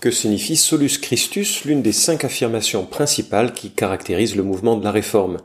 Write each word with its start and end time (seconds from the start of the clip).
Que 0.00 0.10
signifie 0.10 0.56
Solus 0.56 0.98
Christus, 0.98 1.64
l'une 1.64 1.82
des 1.82 1.92
cinq 1.92 2.24
affirmations 2.24 2.86
principales 2.86 3.52
qui 3.52 3.70
caractérisent 3.70 4.36
le 4.36 4.42
mouvement 4.42 4.76
de 4.76 4.84
la 4.84 4.90
réforme 4.90 5.38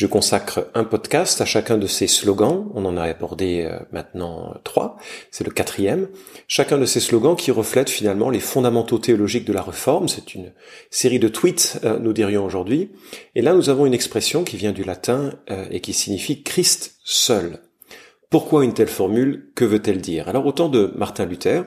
je 0.00 0.06
consacre 0.06 0.66
un 0.72 0.84
podcast 0.84 1.42
à 1.42 1.44
chacun 1.44 1.76
de 1.76 1.86
ces 1.86 2.06
slogans. 2.06 2.70
On 2.74 2.86
en 2.86 2.96
a 2.96 3.02
abordé 3.02 3.68
euh, 3.68 3.78
maintenant 3.92 4.54
trois. 4.64 4.96
C'est 5.30 5.44
le 5.44 5.50
quatrième. 5.50 6.08
Chacun 6.48 6.78
de 6.78 6.86
ces 6.86 7.00
slogans 7.00 7.36
qui 7.36 7.50
reflète 7.50 7.90
finalement 7.90 8.30
les 8.30 8.40
fondamentaux 8.40 8.98
théologiques 8.98 9.44
de 9.44 9.52
la 9.52 9.60
réforme. 9.60 10.08
C'est 10.08 10.34
une 10.34 10.52
série 10.90 11.18
de 11.18 11.28
tweets, 11.28 11.80
euh, 11.84 11.98
nous 11.98 12.14
dirions 12.14 12.46
aujourd'hui. 12.46 12.92
Et 13.34 13.42
là, 13.42 13.52
nous 13.52 13.68
avons 13.68 13.84
une 13.84 13.92
expression 13.92 14.42
qui 14.42 14.56
vient 14.56 14.72
du 14.72 14.84
latin 14.84 15.34
euh, 15.50 15.66
et 15.70 15.80
qui 15.80 15.92
signifie 15.92 16.42
Christ 16.42 16.94
seul. 17.04 17.58
Pourquoi 18.30 18.64
une 18.64 18.74
telle 18.74 18.88
formule? 18.88 19.50
Que 19.54 19.64
veut-elle 19.66 20.00
dire? 20.00 20.28
Alors, 20.28 20.46
au 20.46 20.52
temps 20.52 20.68
de 20.68 20.94
Martin 20.96 21.26
Luther, 21.26 21.64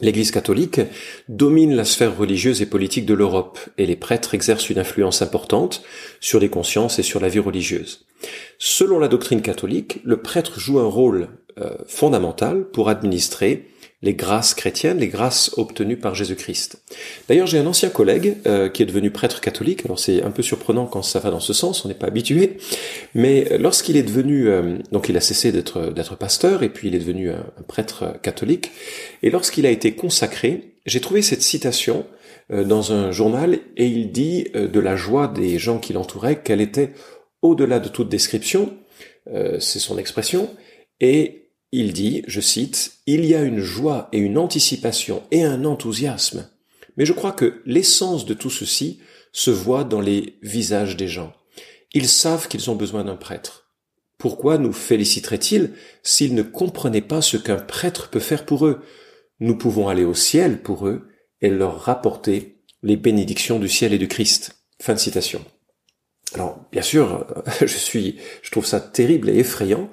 L'Église 0.00 0.30
catholique 0.30 0.80
domine 1.28 1.74
la 1.74 1.84
sphère 1.84 2.16
religieuse 2.16 2.60
et 2.62 2.66
politique 2.66 3.06
de 3.06 3.14
l'Europe 3.14 3.58
et 3.78 3.86
les 3.86 3.96
prêtres 3.96 4.34
exercent 4.34 4.70
une 4.70 4.78
influence 4.78 5.22
importante 5.22 5.82
sur 6.20 6.40
les 6.40 6.48
consciences 6.48 6.98
et 6.98 7.02
sur 7.02 7.20
la 7.20 7.28
vie 7.28 7.38
religieuse. 7.38 8.06
Selon 8.58 8.98
la 8.98 9.08
doctrine 9.08 9.42
catholique, 9.42 10.00
le 10.04 10.16
prêtre 10.16 10.58
joue 10.58 10.80
un 10.80 10.88
rôle 10.88 11.28
euh, 11.60 11.76
fondamental 11.86 12.64
pour 12.64 12.88
administrer 12.88 13.68
les 14.04 14.14
grâces 14.14 14.52
chrétiennes, 14.52 14.98
les 14.98 15.08
grâces 15.08 15.50
obtenues 15.56 15.96
par 15.96 16.14
Jésus-Christ. 16.14 16.82
D'ailleurs, 17.26 17.46
j'ai 17.46 17.58
un 17.58 17.66
ancien 17.66 17.88
collègue 17.88 18.36
euh, 18.46 18.68
qui 18.68 18.82
est 18.82 18.86
devenu 18.86 19.10
prêtre 19.10 19.40
catholique. 19.40 19.86
Alors 19.86 19.98
c'est 19.98 20.22
un 20.22 20.30
peu 20.30 20.42
surprenant 20.42 20.84
quand 20.84 21.02
ça 21.02 21.20
va 21.20 21.30
dans 21.30 21.40
ce 21.40 21.54
sens, 21.54 21.84
on 21.84 21.88
n'est 21.88 21.94
pas 21.94 22.08
habitué. 22.08 22.58
Mais 23.14 23.56
lorsqu'il 23.58 23.96
est 23.96 24.02
devenu, 24.02 24.48
euh, 24.48 24.76
donc 24.92 25.08
il 25.08 25.16
a 25.16 25.20
cessé 25.20 25.52
d'être 25.52 26.16
pasteur 26.16 26.62
et 26.62 26.68
puis 26.68 26.88
il 26.88 26.94
est 26.94 26.98
devenu 26.98 27.30
un, 27.30 27.44
prêtre 27.66 28.20
catholique. 28.20 28.72
Et 29.22 29.30
lorsqu'il 29.30 29.64
a 29.64 29.70
été 29.70 29.92
consacré, 29.94 30.74
j'ai 30.84 31.00
trouvé 31.00 31.22
cette 31.22 31.42
citation 31.42 32.04
euh, 32.52 32.62
dans 32.62 32.92
un 32.92 33.10
journal 33.10 33.58
et 33.78 33.86
il 33.86 34.12
dit 34.12 34.48
de 34.54 34.80
la 34.80 34.96
joie 34.96 35.28
des 35.28 35.58
gens 35.58 35.78
qui 35.78 35.94
l'entouraient 35.94 36.42
qu'elle 36.42 36.60
était 36.60 36.92
au-delà 37.40 37.80
de 37.80 37.88
toute 37.88 38.10
description. 38.10 38.76
c'est 39.58 39.78
son 39.78 39.96
expression. 39.96 40.50
Et 41.00 41.43
il 41.76 41.92
dit, 41.92 42.22
je 42.28 42.40
cite, 42.40 42.98
Il 43.08 43.24
y 43.24 43.34
a 43.34 43.42
une 43.42 43.58
joie 43.58 44.08
et 44.12 44.18
une 44.18 44.38
anticipation 44.38 45.24
et 45.32 45.42
un 45.42 45.64
enthousiasme. 45.64 46.48
Mais 46.96 47.04
je 47.04 47.12
crois 47.12 47.32
que 47.32 47.62
l'essence 47.66 48.26
de 48.26 48.34
tout 48.34 48.48
ceci 48.48 49.00
se 49.32 49.50
voit 49.50 49.82
dans 49.82 50.00
les 50.00 50.38
visages 50.40 50.96
des 50.96 51.08
gens. 51.08 51.32
Ils 51.92 52.08
savent 52.08 52.46
qu'ils 52.46 52.70
ont 52.70 52.76
besoin 52.76 53.02
d'un 53.02 53.16
prêtre. 53.16 53.72
Pourquoi 54.18 54.56
nous 54.56 54.72
féliciteraient-ils 54.72 55.72
s'ils 56.04 56.36
ne 56.36 56.42
comprenaient 56.42 57.00
pas 57.00 57.20
ce 57.20 57.36
qu'un 57.36 57.56
prêtre 57.56 58.08
peut 58.08 58.20
faire 58.20 58.46
pour 58.46 58.66
eux? 58.66 58.80
Nous 59.40 59.58
pouvons 59.58 59.88
aller 59.88 60.04
au 60.04 60.14
ciel 60.14 60.62
pour 60.62 60.86
eux 60.86 61.08
et 61.40 61.50
leur 61.50 61.80
rapporter 61.80 62.62
les 62.84 62.96
bénédictions 62.96 63.58
du 63.58 63.68
ciel 63.68 63.92
et 63.92 63.98
du 63.98 64.06
Christ. 64.06 64.64
Fin 64.80 64.94
de 64.94 65.00
citation. 65.00 65.44
Alors, 66.34 66.58
bien 66.72 66.82
sûr, 66.82 67.26
je 67.60 67.66
suis, 67.66 68.16
je 68.42 68.50
trouve 68.50 68.66
ça 68.66 68.80
terrible 68.80 69.30
et 69.30 69.38
effrayant, 69.38 69.88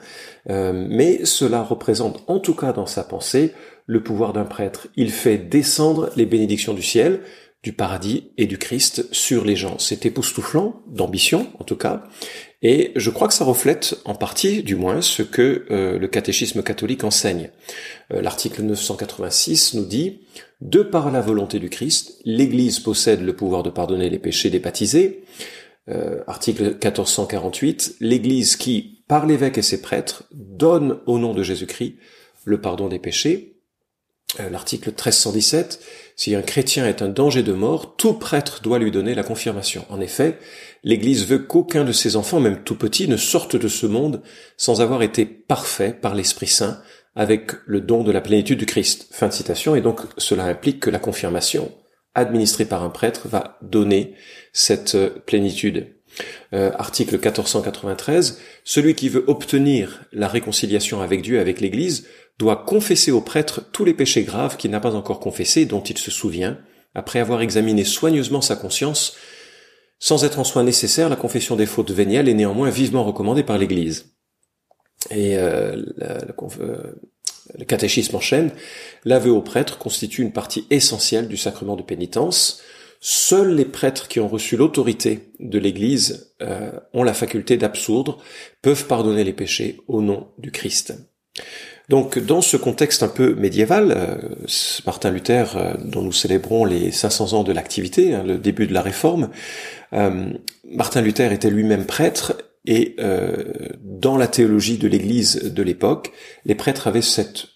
euh, 0.50 0.73
mais 0.73 1.25
cela 1.25 1.61
représente, 1.61 2.23
en 2.28 2.39
tout 2.39 2.56
cas 2.56 2.73
dans 2.73 2.88
sa 2.88 3.03
pensée, 3.03 3.53
le 3.86 4.03
pouvoir 4.03 4.34
d'un 4.34 4.45
prêtre. 4.45 4.88
Il 4.95 5.12
fait 5.12 5.38
descendre 5.38 6.09
les 6.16 6.25
bénédictions 6.25 6.73
du 6.73 6.81
ciel, 6.81 7.22
du 7.64 7.73
paradis 7.73 8.31
et 8.38 8.47
du 8.47 8.58
Christ 8.58 9.06
sur 9.12 9.45
les 9.45 9.56
gens. 9.56 9.78
C'est 9.78 10.06
époustouflant, 10.06 10.81
d'ambition 10.88 11.47
en 11.59 11.63
tout 11.63 11.75
cas, 11.75 12.03
et 12.63 12.91
je 12.96 13.09
crois 13.09 13.28
que 13.28 13.34
ça 13.34 13.44
reflète 13.44 13.96
en 14.06 14.13
partie, 14.13 14.62
du 14.62 14.75
moins, 14.75 15.01
ce 15.01 15.24
que 15.24 15.66
euh, 15.72 15.97
le 15.97 16.07
catéchisme 16.07 16.62
catholique 16.62 17.03
enseigne. 17.03 17.50
Euh, 18.13 18.22
l'article 18.22 18.62
986 18.62 19.74
nous 19.74 19.85
dit 19.85 20.19
De 20.62 20.84
par 20.84 21.12
la 21.12 21.22
volonté 21.22 21.57
du 21.57 21.69
Christ, 21.69 22.19
l'Église 22.24 22.80
possède 22.80 23.24
le 23.24 23.35
pouvoir 23.35 23.63
de 23.63 23.72
pardonner 23.72 24.12
les 24.12 24.19
péchés 24.19 24.51
des 24.51 24.59
baptisés. 24.59 25.24
Euh, 25.90 26.22
article 26.28 26.64
1448, 26.64 27.96
l'Église 28.02 28.56
qui, 28.56 29.03
par 29.08 29.25
l'évêque 29.25 29.58
et 29.58 29.64
ses 29.64 29.81
prêtres, 29.81 30.24
donne 30.31 31.00
au 31.08 31.18
nom 31.18 31.34
de 31.34 31.42
Jésus-Christ 31.42 31.96
le 32.46 32.62
pardon 32.62 32.88
des 32.88 33.00
péchés. 33.00 33.58
Euh, 34.40 34.50
l'article 34.50 34.90
1317, 34.90 35.81
si 36.16 36.36
un 36.36 36.44
chrétien 36.44 36.88
est 36.88 37.02
un 37.02 37.09
danger 37.09 37.42
de 37.42 37.52
mort, 37.52 37.96
tout 37.96 38.14
prêtre 38.14 38.62
doit 38.62 38.78
lui 38.78 38.92
donner 38.92 39.16
la 39.16 39.24
confirmation. 39.24 39.84
En 39.90 40.00
effet, 40.00 40.38
l'Église 40.84 41.25
veut 41.25 41.40
qu'aucun 41.40 41.84
de 41.84 41.92
ses 41.92 42.16
enfants, 42.16 42.40
même 42.40 42.63
tout 42.63 42.78
petits, 42.78 43.08
ne 43.08 43.18
sorte 43.18 43.56
de 43.56 43.68
ce 43.68 43.88
monde 43.88 44.22
sans 44.58 44.81
avoir 44.81 45.02
été 45.02 45.25
parfait 45.25 45.94
par 46.00 46.13
l'Esprit 46.13 46.48
Saint 46.48 46.80
avec 47.16 47.52
le 47.66 47.81
don 47.81 48.03
de 48.03 48.12
la 48.12 48.22
plénitude 48.22 48.59
du 48.59 48.66
Christ. 48.68 49.08
Fin 49.12 49.28
de 49.28 49.34
citation. 49.34 49.75
Et 49.75 49.81
donc, 49.81 50.00
cela 50.18 50.46
implique 50.46 50.80
que 50.80 50.90
la 50.92 51.00
confirmation 51.00 51.72
administré 52.14 52.66
par 52.66 52.84
un 52.84 52.90
prêtre 52.90 53.28
va 53.28 53.58
donner 53.62 54.16
cette 54.54 54.96
euh, 54.96 55.10
plénitude. 55.26 55.88
Euh, 56.54 56.72
article 56.78 57.14
1493, 57.14 58.40
celui 58.66 58.96
qui 58.96 59.08
veut 59.08 59.24
obtenir 59.28 60.04
la 60.12 60.28
réconciliation 60.28 61.02
avec 61.02 61.22
Dieu, 61.22 61.40
avec 61.40 61.62
l'Église, 61.62 62.06
doit 62.38 62.58
confesser 62.58 63.12
au 63.12 63.22
prêtre 63.22 63.62
tous 63.72 63.86
les 63.86 63.94
péchés 63.94 64.24
graves 64.24 64.58
qu'il 64.58 64.72
n'a 64.72 64.82
pas 64.82 64.96
encore 64.96 65.22
confessés, 65.22 65.66
dont 65.66 65.82
il 65.82 65.98
se 65.98 66.12
souvient, 66.12 66.58
après 66.96 67.20
avoir 67.20 67.42
examiné 67.42 67.86
soigneusement 67.86 68.42
sa 68.42 68.58
conscience. 68.58 69.16
Sans 70.00 70.26
être 70.26 70.40
en 70.40 70.44
soi 70.44 70.64
nécessaire, 70.64 71.08
la 71.08 71.16
confession 71.16 71.56
des 71.56 71.66
fautes 71.66 71.92
véniales 71.92 72.28
est 72.28 72.34
néanmoins 72.34 72.70
vivement 72.70 73.06
recommandée 73.06 73.44
par 73.44 73.58
l'Église. 73.58 74.14
Et 75.10 75.38
euh, 75.38 75.82
la, 75.98 76.34
le 77.57 77.66
catéchisme 77.66 78.16
enchaîne, 78.16 78.52
l'aveu 79.06 79.31
au 79.31 79.41
prêtre 79.41 79.78
constitue 79.78 80.22
une 80.22 80.31
partie 80.31 80.66
essentielle 80.69 81.28
du 81.28 81.38
sacrement 81.38 81.75
de 81.75 81.81
pénitence. 81.81 82.62
Seuls 83.00 83.56
les 83.56 83.66
prêtres 83.66 84.07
qui 84.07 84.19
ont 84.19 84.28
reçu 84.28 84.57
l'autorité 84.57 85.31
de 85.40 85.57
l'Église 85.57 86.34
euh, 86.41 86.72
ont 86.94 87.03
la 87.03 87.13
faculté 87.13 87.57
d'absoudre, 87.57 88.19
peuvent 88.62 88.85
pardonner 88.85 89.24
les 89.24 89.34
péchés 89.34 89.78
au 89.88 90.01
nom 90.01 90.28
du 90.38 90.51
Christ. 90.51 90.94
Donc 91.90 92.19
dans 92.19 92.41
ce 92.41 92.57
contexte 92.57 93.01
un 93.01 93.07
peu 93.07 93.34
médiéval, 93.34 93.91
euh, 93.91 94.18
Martin 94.85 95.09
Luther, 95.09 95.57
euh, 95.57 95.74
dont 95.84 96.03
nous 96.03 96.12
célébrons 96.12 96.63
les 96.63 96.91
500 96.91 97.34
ans 97.34 97.44
de 97.44 97.51
l'activité, 97.51 98.13
hein, 98.13 98.24
le 98.24 98.38
début 98.38 98.68
de 98.68 98.74
la 98.74 98.81
réforme, 98.81 99.30
Martin 100.63 101.01
Luther 101.01 101.34
était 101.34 101.50
lui-même 101.50 101.85
prêtre 101.85 102.38
et 102.66 102.96
euh, 103.00 103.54
dans 103.82 104.18
la 104.18 104.28
théologie 104.28 104.78
de 104.78 104.88
l'Église 104.88 105.54
de 105.54 105.64
l'époque, 105.64 106.12
les 106.46 106.56
prêtres 106.56 106.88
avaient 106.88 107.02
cette 107.02 107.48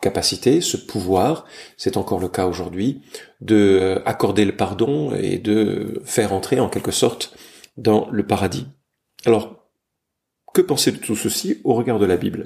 capacité, 0.00 0.60
ce 0.60 0.76
pouvoir, 0.76 1.46
c'est 1.76 1.96
encore 1.96 2.20
le 2.20 2.28
cas 2.28 2.46
aujourd'hui, 2.46 3.02
de 3.40 3.56
euh, 3.56 4.02
accorder 4.04 4.44
le 4.44 4.56
pardon 4.56 5.14
et 5.14 5.38
de 5.38 6.00
faire 6.04 6.32
entrer 6.32 6.60
en 6.60 6.68
quelque 6.68 6.90
sorte 6.90 7.36
dans 7.76 8.08
le 8.10 8.26
paradis. 8.26 8.66
Alors, 9.24 9.70
que 10.52 10.60
penser 10.60 10.92
de 10.92 10.98
tout 10.98 11.16
ceci 11.16 11.60
au 11.64 11.74
regard 11.74 11.98
de 11.98 12.06
la 12.06 12.16
Bible? 12.16 12.44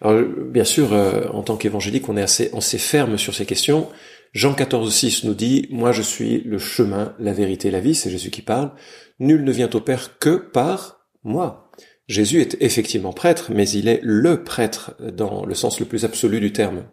Alors, 0.00 0.22
bien 0.22 0.64
sûr, 0.64 0.92
euh, 0.92 1.28
en 1.32 1.42
tant 1.42 1.56
qu'évangélique, 1.56 2.08
on 2.08 2.16
est 2.16 2.22
assez, 2.22 2.78
ferme 2.78 3.18
sur 3.18 3.34
ces 3.34 3.46
questions. 3.46 3.88
Jean 4.32 4.54
14, 4.54 4.92
6 4.92 5.24
nous 5.24 5.34
dit, 5.34 5.66
moi 5.70 5.92
je 5.92 6.02
suis 6.02 6.40
le 6.42 6.58
chemin, 6.58 7.14
la 7.18 7.32
vérité, 7.32 7.70
la 7.70 7.80
vie, 7.80 7.94
c'est 7.94 8.10
Jésus 8.10 8.30
qui 8.30 8.42
parle. 8.42 8.72
Nul 9.18 9.44
ne 9.44 9.52
vient 9.52 9.68
au 9.74 9.80
Père 9.80 10.18
que 10.18 10.36
par 10.36 11.00
moi. 11.24 11.70
Jésus 12.06 12.40
est 12.40 12.56
effectivement 12.60 13.12
prêtre, 13.12 13.50
mais 13.52 13.68
il 13.68 13.88
est 13.88 14.00
le 14.02 14.42
prêtre 14.42 14.94
dans 15.12 15.44
le 15.44 15.54
sens 15.54 15.80
le 15.80 15.86
plus 15.86 16.04
absolu 16.04 16.40
du 16.40 16.52
terme. 16.52 16.84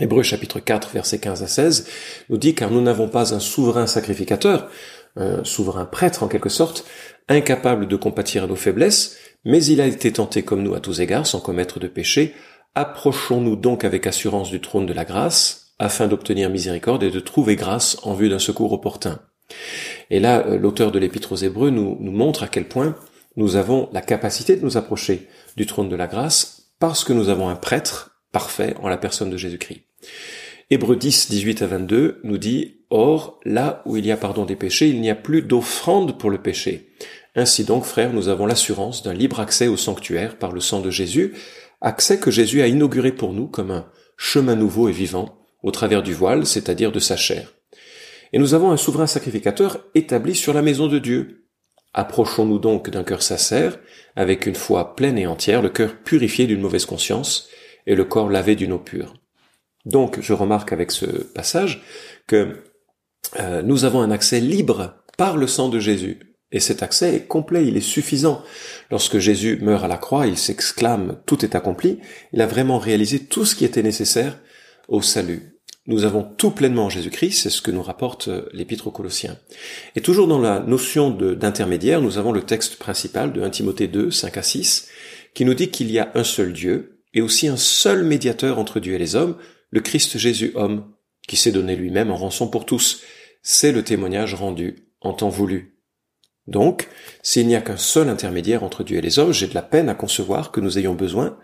Hébreu 0.00 0.22
chapitre 0.22 0.60
4 0.60 0.90
versets 0.90 1.18
15 1.18 1.42
à 1.42 1.46
16 1.46 1.88
nous 2.28 2.36
dit 2.36 2.54
car 2.54 2.70
nous 2.70 2.82
n'avons 2.82 3.08
pas 3.08 3.34
un 3.34 3.40
souverain 3.40 3.86
sacrificateur, 3.86 4.70
un 5.16 5.42
souverain 5.44 5.86
prêtre 5.86 6.22
en 6.22 6.28
quelque 6.28 6.50
sorte, 6.50 6.84
incapable 7.28 7.88
de 7.88 7.96
compatir 7.96 8.44
à 8.44 8.46
nos 8.46 8.56
faiblesses, 8.56 9.16
mais 9.46 9.64
il 9.64 9.80
a 9.80 9.86
été 9.86 10.12
tenté 10.12 10.42
comme 10.42 10.62
nous 10.64 10.74
à 10.74 10.80
tous 10.80 11.00
égards 11.00 11.26
sans 11.26 11.40
commettre 11.40 11.78
de 11.78 11.86
péché. 11.86 12.34
Approchons-nous 12.74 13.54
donc 13.54 13.84
avec 13.84 14.06
assurance 14.06 14.50
du 14.50 14.60
trône 14.60 14.86
de 14.86 14.92
la 14.92 15.04
grâce, 15.04 15.72
afin 15.78 16.08
d'obtenir 16.08 16.50
miséricorde 16.50 17.04
et 17.04 17.10
de 17.10 17.20
trouver 17.20 17.54
grâce 17.54 17.96
en 18.02 18.12
vue 18.12 18.28
d'un 18.28 18.40
secours 18.40 18.72
opportun. 18.72 19.20
Et 20.10 20.18
là, 20.18 20.44
euh, 20.46 20.58
l'auteur 20.58 20.90
de 20.90 20.98
l'Épître 20.98 21.32
aux 21.32 21.36
Hébreux 21.36 21.70
nous, 21.70 21.96
nous 22.00 22.10
montre 22.10 22.42
à 22.42 22.48
quel 22.48 22.66
point 22.66 22.96
nous 23.36 23.54
avons 23.54 23.88
la 23.92 24.00
capacité 24.00 24.56
de 24.56 24.64
nous 24.64 24.76
approcher 24.76 25.28
du 25.56 25.64
trône 25.64 25.88
de 25.88 25.96
la 25.96 26.08
grâce 26.08 26.72
parce 26.80 27.04
que 27.04 27.12
nous 27.12 27.28
avons 27.28 27.48
un 27.48 27.54
prêtre 27.54 28.22
parfait 28.32 28.74
en 28.82 28.88
la 28.88 28.96
personne 28.96 29.30
de 29.30 29.36
Jésus-Christ. 29.36 29.82
Hébreux 30.70 30.96
10, 30.96 31.30
18 31.30 31.62
à 31.62 31.66
22 31.68 32.20
nous 32.24 32.38
dit, 32.38 32.80
Or, 32.90 33.38
là 33.44 33.82
où 33.86 33.96
il 33.96 34.06
y 34.06 34.10
a 34.10 34.16
pardon 34.16 34.44
des 34.44 34.56
péchés, 34.56 34.88
il 34.88 35.00
n'y 35.00 35.10
a 35.10 35.14
plus 35.14 35.42
d'offrande 35.42 36.18
pour 36.18 36.30
le 36.30 36.42
péché. 36.42 36.90
Ainsi 37.36 37.64
donc, 37.64 37.84
frères, 37.84 38.14
nous 38.14 38.28
avons 38.28 38.46
l'assurance 38.46 39.02
d'un 39.02 39.12
libre 39.12 39.40
accès 39.40 39.68
au 39.68 39.76
sanctuaire 39.76 40.38
par 40.38 40.52
le 40.52 40.60
sang 40.60 40.80
de 40.80 40.90
Jésus, 40.90 41.34
accès 41.82 42.18
que 42.18 42.30
Jésus 42.30 42.62
a 42.62 42.66
inauguré 42.66 43.12
pour 43.12 43.34
nous 43.34 43.46
comme 43.46 43.70
un 43.70 43.86
chemin 44.16 44.56
nouveau 44.56 44.88
et 44.88 44.92
vivant, 44.92 45.38
au 45.62 45.70
travers 45.70 46.02
du 46.02 46.14
voile, 46.14 46.46
c'est-à-dire 46.46 46.92
de 46.92 46.98
sa 46.98 47.16
chair. 47.16 47.52
Et 48.32 48.38
nous 48.38 48.54
avons 48.54 48.72
un 48.72 48.78
souverain 48.78 49.06
sacrificateur 49.06 49.84
établi 49.94 50.34
sur 50.34 50.54
la 50.54 50.62
maison 50.62 50.86
de 50.86 50.98
Dieu. 50.98 51.46
Approchons-nous 51.92 52.58
donc 52.58 52.88
d'un 52.88 53.04
cœur 53.04 53.22
sincère, 53.22 53.78
avec 54.16 54.46
une 54.46 54.54
foi 54.54 54.96
pleine 54.96 55.18
et 55.18 55.26
entière, 55.26 55.60
le 55.60 55.68
cœur 55.68 55.94
purifié 55.94 56.46
d'une 56.46 56.60
mauvaise 56.60 56.86
conscience, 56.86 57.48
et 57.86 57.94
le 57.94 58.04
corps 58.04 58.30
lavé 58.30 58.56
d'une 58.56 58.72
eau 58.72 58.78
pure. 58.78 59.14
Donc, 59.84 60.20
je 60.20 60.32
remarque 60.32 60.72
avec 60.72 60.90
ce 60.90 61.06
passage 61.06 61.82
que 62.26 62.64
euh, 63.38 63.60
nous 63.62 63.84
avons 63.84 64.00
un 64.00 64.10
accès 64.10 64.40
libre 64.40 64.94
par 65.18 65.36
le 65.36 65.46
sang 65.46 65.68
de 65.68 65.78
Jésus. 65.78 66.35
Et 66.52 66.60
cet 66.60 66.82
accès 66.82 67.14
est 67.14 67.26
complet, 67.26 67.66
il 67.66 67.76
est 67.76 67.80
suffisant. 67.80 68.42
Lorsque 68.90 69.18
Jésus 69.18 69.58
meurt 69.60 69.84
à 69.84 69.88
la 69.88 69.98
croix, 69.98 70.26
il 70.26 70.38
s'exclame 70.38 71.20
tout 71.26 71.44
est 71.44 71.56
accompli. 71.56 71.98
Il 72.32 72.40
a 72.40 72.46
vraiment 72.46 72.78
réalisé 72.78 73.20
tout 73.20 73.44
ce 73.44 73.56
qui 73.56 73.64
était 73.64 73.82
nécessaire 73.82 74.38
au 74.88 75.02
salut. 75.02 75.56
Nous 75.88 76.04
avons 76.04 76.24
tout 76.24 76.50
pleinement 76.50 76.86
en 76.86 76.90
Jésus-Christ, 76.90 77.42
c'est 77.42 77.50
ce 77.50 77.62
que 77.62 77.70
nous 77.70 77.82
rapporte 77.82 78.26
euh, 78.26 78.48
l'Épître 78.52 78.88
aux 78.88 78.92
Colossiens. 78.92 79.38
Et 79.94 80.00
toujours 80.00 80.26
dans 80.26 80.40
la 80.40 80.58
notion 80.58 81.10
d'intermédiaire, 81.10 82.00
nous 82.00 82.18
avons 82.18 82.32
le 82.32 82.42
texte 82.42 82.76
principal 82.76 83.32
de 83.32 83.40
1 83.40 83.50
Timothée 83.50 83.86
2, 83.86 84.10
5 84.10 84.36
à 84.36 84.42
6, 84.42 84.88
qui 85.34 85.44
nous 85.44 85.54
dit 85.54 85.68
qu'il 85.68 85.90
y 85.90 86.00
a 86.00 86.10
un 86.14 86.24
seul 86.24 86.52
Dieu 86.52 87.02
et 87.14 87.22
aussi 87.22 87.46
un 87.46 87.56
seul 87.56 88.02
médiateur 88.02 88.58
entre 88.58 88.80
Dieu 88.80 88.94
et 88.94 88.98
les 88.98 89.14
hommes, 89.14 89.36
le 89.70 89.80
Christ 89.80 90.18
Jésus 90.18 90.50
homme, 90.56 90.92
qui 91.28 91.36
s'est 91.36 91.52
donné 91.52 91.76
lui-même 91.76 92.10
en 92.10 92.16
rançon 92.16 92.48
pour 92.48 92.66
tous. 92.66 93.02
C'est 93.42 93.72
le 93.72 93.84
témoignage 93.84 94.34
rendu 94.34 94.88
en 95.00 95.12
temps 95.12 95.28
voulu. 95.28 95.75
Donc, 96.46 96.88
s'il 97.22 97.46
n'y 97.46 97.56
a 97.56 97.60
qu'un 97.60 97.76
seul 97.76 98.08
intermédiaire 98.08 98.62
entre 98.62 98.84
Dieu 98.84 98.98
et 98.98 99.00
les 99.00 99.18
hommes, 99.18 99.32
j'ai 99.32 99.46
de 99.46 99.54
la 99.54 99.62
peine 99.62 99.88
à 99.88 99.94
concevoir 99.94 100.52
que 100.52 100.60
nous 100.60 100.78
ayons 100.78 100.94
besoin 100.94 101.38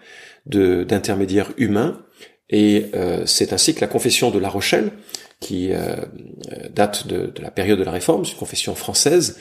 d'intermédiaires 0.46 1.52
humains, 1.56 2.04
et 2.50 2.86
euh, 2.94 3.24
c'est 3.26 3.52
ainsi 3.52 3.74
que 3.74 3.80
la 3.80 3.86
confession 3.86 4.30
de 4.30 4.38
La 4.38 4.48
Rochelle, 4.48 4.90
qui 5.40 5.72
euh, 5.72 5.96
date 6.70 7.06
de, 7.06 7.32
la 7.40 7.50
période 7.50 7.78
de 7.78 7.84
la 7.84 7.90
Réforme, 7.90 8.24
c'est 8.24 8.32
une 8.32 8.38
confession 8.38 8.74
française, 8.74 9.38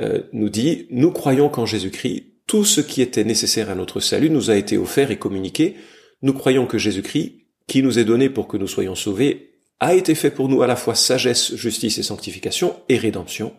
euh, 0.00 0.22
nous 0.32 0.48
dit, 0.48 0.86
nous 0.90 1.12
croyons 1.12 1.48
qu'en 1.48 1.66
Jésus-Christ, 1.66 2.24
tout 2.46 2.64
ce 2.64 2.80
qui 2.80 3.02
était 3.02 3.24
nécessaire 3.24 3.70
à 3.70 3.74
notre 3.74 4.00
salut 4.00 4.30
nous 4.30 4.50
a 4.50 4.56
été 4.56 4.78
offert 4.78 5.10
et 5.10 5.18
communiqué. 5.18 5.76
Nous 6.22 6.32
croyons 6.32 6.66
que 6.66 6.78
Jésus-Christ, 6.78 7.34
qui 7.66 7.82
nous 7.82 7.98
est 7.98 8.04
donné 8.04 8.30
pour 8.30 8.46
que 8.46 8.56
nous 8.56 8.68
soyons 8.68 8.94
sauvés, 8.94 9.56
a 9.80 9.94
été 9.94 10.14
fait 10.14 10.30
pour 10.30 10.48
nous 10.48 10.62
à 10.62 10.66
la 10.66 10.76
fois 10.76 10.94
sagesse, 10.94 11.54
justice 11.54 11.98
et 11.98 12.02
sanctification 12.02 12.76
et 12.88 12.96
rédemption, 12.96 13.52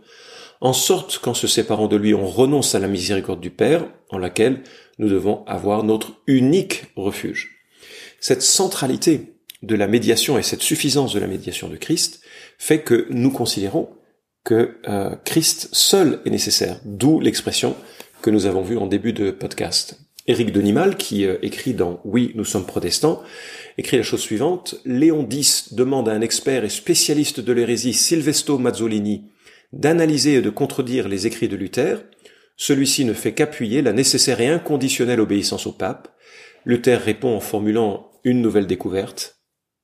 en 0.62 0.74
sorte 0.74 1.20
qu'en 1.20 1.34
se 1.34 1.48
séparant 1.48 1.88
de 1.88 1.96
lui, 1.96 2.14
on 2.14 2.28
renonce 2.28 2.76
à 2.76 2.80
la 2.80 2.88
miséricorde 2.88 3.40
du 3.40 3.50
Père, 3.50 3.86
en 4.10 4.18
laquelle 4.18 4.64
nous 4.98 5.10
devons 5.10 5.44
avoir 5.46 5.84
notre 5.84 6.14
unique 6.28 6.86
refuge. 6.96 7.58
Cette 8.20 8.42
centralité 8.42 9.34
de 9.62 9.76
la 9.76 9.88
médiation 9.88 10.38
et 10.38 10.44
cette 10.44 10.62
suffisance 10.62 11.14
de 11.14 11.20
la 11.20 11.28
médiation 11.28 11.68
de 11.68 11.76
Christ 11.76 12.22
fait 12.58 12.82
que 12.82 13.08
nous 13.10 13.32
considérons 13.32 13.90
que 14.44 14.78
euh, 14.88 15.16
Christ 15.26 15.70
seul 15.74 16.22
est 16.26 16.30
nécessaire, 16.30 16.80
d'où 16.86 17.20
l'expression 17.20 17.76
que 18.22 18.30
nous 18.30 18.46
avons 18.46 18.62
vue 18.62 18.78
en 18.78 18.88
début 18.88 19.14
de 19.14 19.32
podcast. 19.32 20.00
Éric 20.26 20.52
Denimal, 20.52 20.98
qui 20.98 21.26
euh, 21.26 21.38
écrit 21.42 21.74
dans 21.74 22.02
Oui, 22.04 22.32
nous 22.36 22.46
sommes 22.46 22.66
protestants, 22.66 23.22
écrit 23.78 23.98
la 23.98 24.04
chose 24.04 24.22
suivante. 24.22 24.76
Léon 24.86 25.28
X 25.30 25.74
demande 25.74 26.10
à 26.10 26.14
un 26.14 26.22
expert 26.22 26.64
et 26.64 26.70
spécialiste 26.70 27.40
de 27.40 27.54
l'hérésie 27.54 27.94
Silvesto 27.94 28.58
Mazzolini 28.58 29.26
d'analyser 29.74 30.36
et 30.36 30.42
de 30.42 30.50
contredire 30.50 31.08
les 31.08 31.28
écrits 31.28 31.48
de 31.48 31.56
Luther. 31.56 32.04
Celui-ci 32.56 33.06
ne 33.06 33.14
fait 33.14 33.34
qu'appuyer 33.34 33.82
la 33.82 33.94
nécessaire 33.94 34.42
et 34.42 34.48
inconditionnelle 34.48 35.20
obéissance 35.20 35.68
au 35.68 35.72
pape. 35.72 36.16
Luther 36.66 37.02
répond 37.02 37.36
en 37.36 37.40
formulant 37.40 38.12
une 38.24 38.42
nouvelle 38.42 38.68
découverte. 38.68 39.38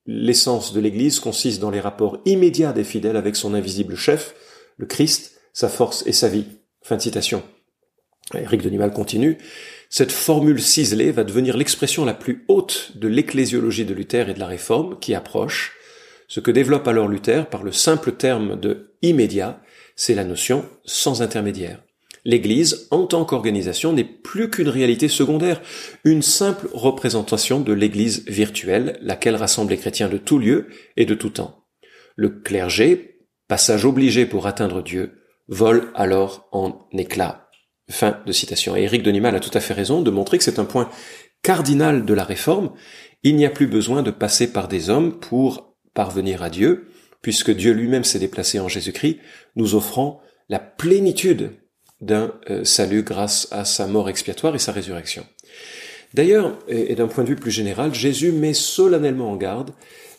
L'essence 0.06 0.74
de 0.74 0.82
l'Église 0.82 1.20
consiste 1.20 1.62
dans 1.62 1.70
les 1.70 1.80
rapports 1.80 2.20
immédiats 2.26 2.74
des 2.74 2.84
fidèles 2.84 3.16
avec 3.16 3.36
son 3.36 3.54
invisible 3.54 3.96
chef, 3.96 4.36
le 4.78 4.86
Christ, 4.86 5.40
sa 5.54 5.70
force 5.70 6.04
et 6.08 6.12
sa 6.12 6.28
vie. 6.28 6.46
Fin 6.82 6.98
de 6.98 7.02
citation. 7.02 7.44
Éric 8.34 8.62
Denimal 8.62 8.92
continue. 8.92 9.38
Cette 9.90 10.12
formule 10.12 10.62
ciselée 10.62 11.12
va 11.12 11.24
devenir 11.24 11.56
l'expression 11.56 12.04
la 12.04 12.14
plus 12.14 12.44
haute 12.48 12.92
de 12.96 13.08
l'ecclésiologie 13.08 13.86
de 13.86 13.94
Luther 13.94 14.30
et 14.30 14.34
de 14.34 14.40
la 14.40 14.48
Réforme 14.48 15.00
qui 15.00 15.14
approche. 15.14 15.78
Ce 16.28 16.40
que 16.40 16.52
développe 16.52 16.88
alors 16.88 17.08
Luther 17.08 17.48
par 17.48 17.64
le 17.64 17.72
simple 17.72 18.14
terme 18.14 18.60
de 18.60 18.96
immédiat, 19.02 19.62
c'est 19.96 20.16
la 20.16 20.24
notion 20.24 20.66
sans 20.86 21.22
intermédiaire. 21.22 21.84
L'Église, 22.26 22.88
en 22.90 23.06
tant 23.06 23.26
qu'organisation, 23.26 23.92
n'est 23.92 24.06
plus 24.06 24.50
qu'une 24.50 24.70
réalité 24.70 25.10
secondaire, 25.10 25.62
une 26.06 26.22
simple 26.22 26.70
représentation 26.74 27.60
de 27.60 27.74
l'Église 27.74 28.24
virtuelle, 28.28 28.98
laquelle 29.02 29.36
rassemble 29.36 29.72
les 29.72 29.78
chrétiens 29.78 30.08
de 30.08 30.18
tout 30.18 30.40
lieu 30.40 30.68
et 30.96 31.06
de 31.06 31.16
tout 31.16 31.32
temps. 31.32 31.66
Le 32.16 32.30
clergé, 32.30 33.20
passage 33.48 33.86
obligé 33.86 34.26
pour 34.26 34.48
atteindre 34.48 34.82
Dieu, 34.82 35.20
vole 35.48 35.92
alors 35.96 36.48
en 36.54 36.88
éclats. 36.94 37.50
Fin 37.90 38.22
de 38.26 38.32
citation. 38.32 38.78
Et 38.78 38.84
Éric 38.84 39.04
Denimal 39.04 39.36
a 39.36 39.42
tout 39.42 39.52
à 39.54 39.60
fait 39.60 39.74
raison 39.74 40.02
de 40.02 40.10
montrer 40.10 40.38
que 40.38 40.44
c'est 40.46 40.60
un 40.60 40.66
point 40.66 40.90
cardinal 41.42 42.06
de 42.06 42.14
la 42.14 42.24
réforme. 42.24 42.72
Il 43.24 43.36
n'y 43.36 43.46
a 43.46 43.50
plus 43.50 43.68
besoin 43.68 44.02
de 44.02 44.12
passer 44.12 44.54
par 44.54 44.70
des 44.70 44.90
hommes 44.90 45.20
pour 45.20 45.76
parvenir 45.94 46.42
à 46.42 46.50
Dieu, 46.50 46.88
puisque 47.24 47.50
Dieu 47.50 47.74
lui-même 47.74 48.04
s'est 48.04 48.20
déplacé 48.20 48.60
en 48.60 48.68
Jésus-Christ, 48.68 49.18
nous 49.56 49.74
offrant 49.74 50.22
la 50.50 50.60
plénitude 50.60 51.54
d'un 52.02 52.36
euh, 52.52 52.64
salut 52.64 53.02
grâce 53.02 53.48
à 53.50 53.66
sa 53.66 53.88
mort 53.88 54.10
expiatoire 54.10 54.54
et 54.54 54.60
sa 54.60 54.72
résurrection. 54.72 55.26
D'ailleurs, 56.14 56.60
et 56.68 56.94
d'un 56.94 57.08
point 57.08 57.24
de 57.24 57.30
vue 57.30 57.36
plus 57.36 57.50
général, 57.50 57.96
Jésus 57.96 58.32
met 58.32 58.54
solennellement 58.54 59.32
en 59.32 59.36
garde 59.36 59.72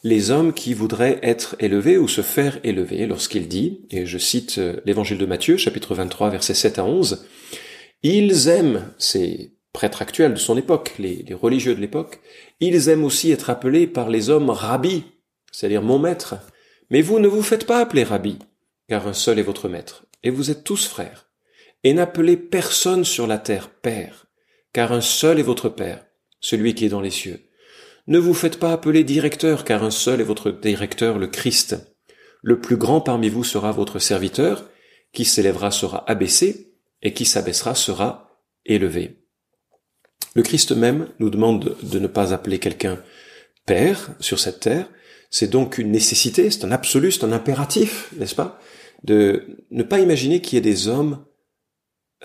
les 0.05 0.31
hommes 0.31 0.53
qui 0.53 0.75
voudraient 0.75 1.19
être 1.23 1.57
élevés 1.59 1.97
ou 1.97 2.09
se 2.09 2.21
faire 2.21 2.59
élever 2.63 3.07
lorsqu'il 3.07 3.49
dit, 3.49 3.81
et 3.91 4.05
je 4.05 4.19
cite 4.19 4.59
euh, 4.59 4.77
l'évangile 4.85 5.19
de 5.19 5.27
Matthieu, 5.27 5.57
chapitre 5.57 5.95
23, 5.95 6.31
versets 6.31 6.55
7 6.55 6.79
à 6.79 6.85
11, 6.85 7.27
ils 8.03 8.49
aiment, 8.49 8.93
ces 8.99 9.55
prêtres 9.73 10.03
actuels 10.03 10.35
de 10.35 10.39
son 10.39 10.59
époque, 10.59 10.93
les, 10.99 11.25
religieux 11.33 11.75
de 11.75 11.81
l'époque, 11.81 12.21
ils 12.61 12.91
aiment 12.91 13.05
aussi 13.05 13.33
être 13.33 13.49
appelés 13.49 13.87
par 13.87 14.11
les 14.11 14.29
hommes 14.29 14.51
rabbis, 14.51 15.05
c'est-à-dire 15.51 15.83
mon 15.83 15.99
maître. 15.99 16.37
Mais 16.91 17.03
vous 17.03 17.19
ne 17.19 17.29
vous 17.29 17.43
faites 17.43 17.67
pas 17.67 17.81
appeler 17.81 18.05
rabbi, 18.05 18.39
car 18.89 19.07
un 19.07 19.13
seul 19.13 19.39
est 19.39 19.43
votre 19.43 19.69
maître, 19.69 20.05
et 20.23 20.31
vous 20.31 20.51
êtes 20.51 20.65
tous 20.65 20.87
frères. 20.87 21.29
Et 21.83 21.93
n'appelez 21.93 22.37
personne 22.37 23.05
sur 23.05 23.27
la 23.27 23.39
terre 23.39 23.71
père, 23.71 24.27
car 24.73 24.93
un 24.93 25.01
seul 25.01 25.39
est 25.39 25.43
votre 25.45 25.69
père, 25.69 26.05
celui 26.41 26.75
qui 26.75 26.87
est 26.87 26.91
dans 26.91 27.01
les 27.01 27.11
cieux. 27.11 27.49
Ne 28.07 28.19
vous 28.19 28.35
faites 28.35 28.59
pas 28.59 28.73
appeler 28.73 29.05
directeur, 29.05 29.65
car 29.65 29.83
un 29.85 29.91
seul 29.91 30.21
est 30.21 30.25
votre 30.25 30.51
directeur, 30.51 31.19
le 31.19 31.27
Christ. 31.27 31.77
Le 32.43 32.61
plus 32.61 32.77
grand 32.77 33.01
parmi 33.01 33.29
vous 33.29 33.45
sera 33.45 33.73
votre 33.73 33.99
serviteur, 33.99 34.69
qui 35.13 35.25
s'élèvera 35.25 35.71
sera 35.71 36.09
abaissé, 36.11 36.75
et 37.03 37.15
qui 37.15 37.25
s'abaissera 37.25 37.75
sera 37.75 38.43
élevé. 38.67 39.25
Le 40.35 40.43
Christ 40.43 40.73
même 40.73 41.09
nous 41.19 41.31
demande 41.31 41.77
de 41.83 41.99
ne 41.99 42.09
pas 42.09 42.35
appeler 42.35 42.59
quelqu'un 42.59 43.03
Père 43.67 44.11
sur 44.21 44.39
cette 44.39 44.61
terre. 44.61 44.89
C'est 45.37 45.49
donc 45.49 45.79
une 45.79 45.91
nécessité, 45.91 46.49
c'est 46.49 46.65
un 46.65 46.71
absolu, 46.71 47.11
c'est 47.11 47.25
un 47.25 47.33
impératif, 47.33 48.09
n'est-ce 48.17 48.37
pas 48.37 48.61
De 49.03 49.65
ne 49.73 49.83
pas 49.83 49.99
imaginer 49.99 50.41
qu'il 50.41 50.55
y 50.55 50.59
ait 50.59 50.61
des 50.61 50.87
hommes 50.87 51.25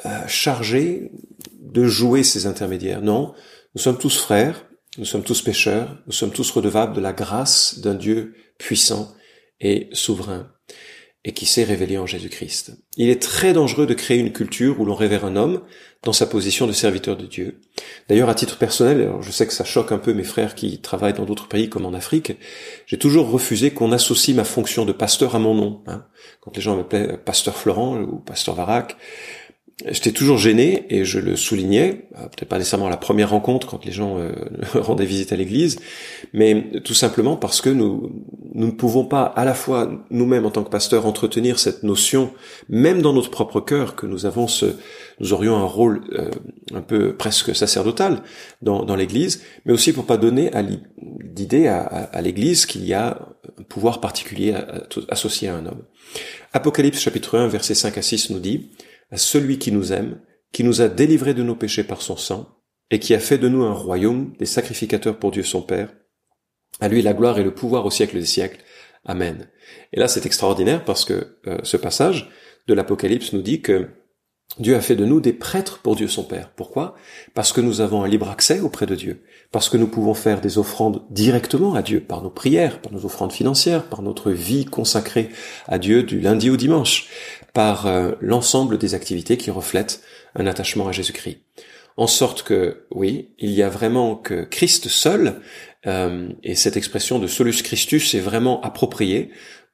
euh, 0.06 0.28
chargés 0.28 1.12
de 1.60 1.86
jouer 1.86 2.22
ces 2.22 2.46
intermédiaires. 2.46 3.02
Non, 3.02 3.34
nous 3.74 3.82
sommes 3.82 3.98
tous 3.98 4.20
frères, 4.20 4.68
nous 5.00 5.06
sommes 5.06 5.24
tous 5.24 5.42
pécheurs, 5.42 5.98
nous 6.06 6.14
sommes 6.14 6.30
tous 6.30 6.52
redevables 6.52 6.94
de 6.94 7.02
la 7.02 7.12
grâce 7.12 7.80
d'un 7.80 7.96
Dieu 7.96 8.36
puissant 8.60 9.12
et 9.60 9.90
souverain, 9.92 10.52
et 11.26 11.34
qui 11.34 11.46
s'est 11.46 11.66
révélé 11.66 11.98
en 11.98 12.06
Jésus-Christ. 12.06 12.72
Il 12.96 13.10
est 13.10 13.22
très 13.22 13.52
dangereux 13.52 13.86
de 13.86 13.94
créer 13.94 14.20
une 14.20 14.32
culture 14.32 14.80
où 14.80 14.86
l'on 14.86 14.96
révère 14.96 15.26
un 15.26 15.36
homme 15.36 15.62
dans 16.02 16.14
sa 16.14 16.26
position 16.26 16.66
de 16.66 16.72
serviteur 16.72 17.18
de 17.18 17.26
Dieu. 17.26 17.60
D'ailleurs, 18.08 18.30
à 18.30 18.36
titre 18.36 18.58
personnel, 18.58 19.12
je 19.20 19.32
sais 19.32 19.46
que 19.46 19.52
ça 19.52 19.66
choque 19.66 19.92
un 19.92 19.98
peu 19.98 20.14
mes 20.14 20.24
frères 20.24 20.56
qui 20.56 20.80
travaillent 20.80 21.14
dans 21.14 21.26
d'autres 21.26 21.50
pays 21.50 21.68
comme 21.68 21.86
en 21.86 21.94
Afrique, 21.94 22.38
j'ai 22.86 22.98
toujours 22.98 23.30
refusé 23.30 23.72
qu'on 23.72 23.92
associe 23.92 24.36
ma 24.36 24.46
fonction 24.46 24.86
de 24.86 24.94
pasteur 24.94 25.36
à 25.36 25.40
mon 25.40 25.54
nom. 25.56 25.82
Hein. 25.88 26.06
Quand 26.40 26.56
les 26.56 26.62
gens 26.62 26.78
m'appelaient 26.78 27.18
pasteur 27.18 27.58
Florent 27.58 28.00
ou 28.00 28.20
pasteur 28.20 28.56
Varac, 28.56 28.96
J'étais 29.88 30.12
toujours 30.12 30.38
gêné 30.38 30.86
et 30.90 31.06
je 31.06 31.20
le 31.20 31.38
soulignais, 31.38 32.10
euh, 32.18 32.24
peut-être 32.24 32.50
pas 32.50 32.58
nécessairement 32.58 32.88
à 32.88 32.90
la 32.90 32.98
première 32.98 33.30
rencontre 33.30 33.66
quand 33.66 33.86
les 33.86 33.94
gens 33.94 34.18
euh, 34.18 34.34
rendaient 34.74 35.06
visite 35.06 35.32
à 35.32 35.38
l'église, 35.38 35.80
mais 36.34 36.82
tout 36.84 36.94
simplement 36.94 37.38
parce 37.38 37.62
que 37.62 37.70
nous, 37.70 38.26
nous 38.54 38.68
ne 38.68 38.72
pouvons 38.72 39.06
pas 39.06 39.24
à 39.24 39.46
la 39.46 39.54
fois 39.54 39.90
nous-mêmes 40.10 40.46
en 40.46 40.52
tant 40.52 40.66
que 40.66 40.70
pasteurs 40.70 41.06
entretenir 41.06 41.60
cette 41.60 41.84
notion, 41.84 42.32
même 42.68 43.02
dans 43.02 43.14
notre 43.14 43.30
propre 43.30 43.62
cœur, 43.62 43.96
que 43.96 44.06
nous 44.06 44.26
avons 44.26 44.50
ce, 44.50 44.66
nous 45.22 45.32
aurions 45.32 45.56
un 45.56 45.66
rôle 45.66 46.02
euh, 46.12 46.30
un 46.74 46.82
peu 46.82 47.16
presque 47.16 47.56
sacerdotal 47.56 48.22
dans, 48.62 48.96
l'église, 48.98 49.44
mais 49.64 49.72
aussi 49.72 49.94
pour 49.94 50.06
pas 50.06 50.18
donner 50.18 50.52
à, 50.54 51.80
à, 51.80 52.22
l'église 52.22 52.66
qu'il 52.66 52.86
y 52.86 52.94
a 52.94 53.18
un 53.58 53.64
pouvoir 53.64 54.02
particulier 54.02 54.54
associé 55.08 55.48
à 55.48 55.56
un 55.56 55.66
homme. 55.66 55.84
Apocalypse 56.52 57.00
chapitre 57.00 57.38
1 57.38 57.48
verset 57.48 57.76
5 57.76 57.98
à 57.98 58.02
6 58.02 58.32
nous 58.32 58.40
dit, 58.40 58.72
à 59.12 59.18
celui 59.18 59.60
qui 59.60 59.72
nous 59.72 59.94
aime, 59.94 60.20
qui 60.52 60.64
nous 60.64 60.82
a 60.82 60.88
délivrés 60.88 61.34
de 61.34 61.44
nos 61.44 61.56
péchés 61.56 61.84
par 61.84 62.02
son 62.02 62.18
sang, 62.18 62.60
et 62.92 63.00
qui 63.00 63.14
a 63.14 63.20
fait 63.20 63.38
de 63.38 63.48
nous 63.48 63.64
un 63.64 63.74
royaume 63.74 64.34
des 64.40 64.46
sacrificateurs 64.46 65.20
pour 65.20 65.32
Dieu 65.32 65.44
son 65.44 65.62
Père. 65.62 65.94
À 66.80 66.88
lui 66.88 67.02
la 67.02 67.14
gloire 67.14 67.40
et 67.40 67.44
le 67.44 67.54
pouvoir 67.54 67.86
au 67.86 67.92
siècle 67.92 68.18
des 68.18 68.26
siècles. 68.26 68.64
Amen. 69.06 69.50
Et 69.94 70.00
là, 70.00 70.08
c'est 70.08 70.26
extraordinaire 70.26 70.86
parce 70.86 71.06
que 71.06 71.40
euh, 71.48 71.58
ce 71.64 71.78
passage 71.78 72.30
de 72.68 72.74
l'Apocalypse 72.74 73.34
nous 73.34 73.42
dit 73.42 73.62
que 73.62 73.90
Dieu 74.58 74.76
a 74.76 74.82
fait 74.82 74.96
de 74.96 75.06
nous 75.06 75.22
des 75.22 75.32
prêtres 75.32 75.80
pour 75.80 75.96
Dieu 75.96 76.08
son 76.08 76.24
Père. 76.24 76.50
Pourquoi? 76.56 76.96
Parce 77.34 77.54
que 77.54 77.62
nous 77.62 77.82
avons 77.82 78.04
un 78.04 78.08
libre 78.08 78.30
accès 78.30 78.60
auprès 78.60 78.88
de 78.88 78.96
Dieu, 78.96 79.24
parce 79.52 79.70
que 79.70 79.78
nous 79.78 79.88
pouvons 79.88 80.16
faire 80.16 80.42
des 80.42 80.58
offrandes 80.58 81.04
directement 81.12 81.76
à 81.76 81.82
Dieu, 81.82 82.02
par 82.02 82.24
nos 82.24 82.32
prières, 82.32 82.82
par 82.82 82.92
nos 82.92 83.06
offrandes 83.06 83.32
financières, 83.32 83.86
par 83.86 84.02
notre 84.02 84.32
vie 84.32 84.66
consacrée 84.66 85.30
à 85.68 85.78
Dieu 85.78 86.04
du 86.04 86.20
lundi 86.20 86.50
au 86.50 86.58
dimanche, 86.58 87.08
par 87.54 87.86
euh, 87.86 88.14
l'ensemble 88.22 88.78
des 88.78 88.96
activités 88.96 89.38
qui 89.38 89.52
reflètent 89.52 90.02
un 90.36 90.48
attachement 90.48 90.88
à 90.88 90.92
Jésus-Christ. 90.92 91.42
En 91.96 92.08
sorte 92.08 92.44
que, 92.44 92.86
oui, 92.92 93.30
il 93.40 93.52
y 93.52 93.62
a 93.62 93.70
vraiment 93.70 94.16
que 94.16 94.46
Christ 94.46 94.88
seul, 94.88 95.42
euh, 95.86 96.30
et 96.44 96.56
cette 96.56 96.76
expression 96.76 97.20
de 97.20 97.28
solus 97.28 97.62
Christus 97.62 98.14
est 98.14 98.20
vraiment 98.20 98.62
appropriée 98.62 99.32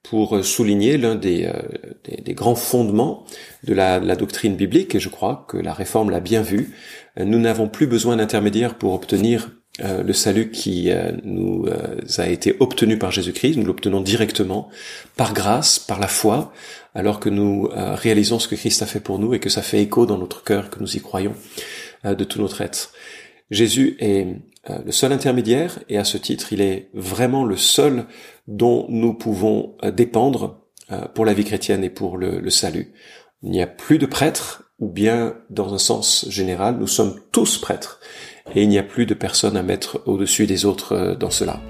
pour 0.09 0.43
souligner 0.43 0.97
l'un 0.97 1.15
des, 1.15 1.45
euh, 1.45 1.53
des, 2.23 2.33
grands 2.33 2.55
fondements 2.55 3.25
de 3.63 3.73
la, 3.73 3.99
doctrine 4.15 4.55
biblique, 4.55 4.95
et 4.95 4.99
je 4.99 5.09
crois 5.09 5.45
que 5.47 5.57
la 5.57 5.73
réforme 5.73 6.09
l'a 6.09 6.19
bien 6.19 6.41
vu. 6.41 6.75
Nous 7.17 7.39
n'avons 7.39 7.67
plus 7.67 7.87
besoin 7.87 8.17
d'intermédiaires 8.17 8.75
pour 8.75 8.93
obtenir 8.93 9.51
euh, 9.83 10.03
le 10.03 10.13
salut 10.13 10.51
qui 10.51 10.91
euh, 10.91 11.11
nous 11.23 11.65
a 12.17 12.27
été 12.27 12.55
obtenu 12.59 12.97
par 12.97 13.11
Jésus-Christ. 13.11 13.57
Nous 13.57 13.65
l'obtenons 13.65 14.01
directement, 14.01 14.69
par 15.15 15.33
grâce, 15.33 15.79
par 15.79 15.99
la 15.99 16.07
foi, 16.07 16.53
alors 16.93 17.19
que 17.19 17.29
nous 17.29 17.69
réalisons 17.73 18.39
ce 18.39 18.47
que 18.47 18.55
Christ 18.55 18.81
a 18.81 18.85
fait 18.85 19.01
pour 19.01 19.19
nous 19.19 19.33
et 19.33 19.39
que 19.39 19.49
ça 19.49 19.61
fait 19.61 19.81
écho 19.81 20.05
dans 20.05 20.17
notre 20.17 20.43
cœur, 20.43 20.69
que 20.69 20.79
nous 20.79 20.95
y 20.95 21.01
croyons 21.01 21.33
de 22.05 22.23
tout 22.23 22.39
notre 22.39 22.61
être. 22.61 22.93
Jésus 23.51 23.97
est 23.99 24.27
euh, 24.69 24.77
le 24.85 24.91
seul 24.91 25.11
intermédiaire, 25.11 25.79
et 25.89 25.97
à 25.97 26.03
ce 26.03 26.17
titre, 26.17 26.51
il 26.51 26.61
est 26.61 26.89
vraiment 26.93 27.43
le 27.43 27.57
seul 27.57 28.05
dont 28.47 28.85
nous 28.89 29.13
pouvons 29.13 29.75
euh, 29.83 29.91
dépendre 29.91 30.61
euh, 30.91 31.01
pour 31.13 31.25
la 31.25 31.33
vie 31.33 31.45
chrétienne 31.45 31.83
et 31.83 31.89
pour 31.89 32.17
le, 32.17 32.49
salut. 32.49 32.93
Il 33.43 33.51
n'y 33.51 33.61
a 33.61 33.67
plus 33.67 33.99
de 33.99 34.05
prêtres, 34.05 34.63
ou 34.79 34.89
bien, 34.89 35.35
dans 35.49 35.73
un 35.73 35.77
sens 35.77 36.25
général, 36.29 36.77
nous 36.77 36.87
sommes 36.87 37.19
tous 37.31 37.57
prêtres, 37.59 37.99
et 38.55 38.63
il 38.63 38.69
n'y 38.69 38.79
a 38.79 38.83
plus 38.83 39.05
de 39.05 39.13
personnes 39.13 39.57
à 39.57 39.63
mettre 39.63 40.01
au-dessus 40.05 40.47
des 40.47 40.65
autres 40.65 41.15
dans 41.19 41.29
cela. 41.29 41.61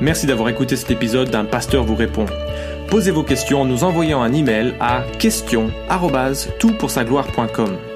Merci 0.00 0.26
d'avoir 0.26 0.48
écouté 0.48 0.76
cet 0.76 0.90
épisode 0.90 1.30
d'un 1.30 1.44
pasteur 1.44 1.84
vous 1.84 1.94
répond. 1.94 2.26
Posez 2.90 3.10
vos 3.10 3.22
questions 3.22 3.62
en 3.62 3.64
nous 3.64 3.82
envoyant 3.82 4.22
un 4.22 4.32
email 4.32 4.74
à 4.78 5.04
question@toutpoursagloire.com. 5.18 7.95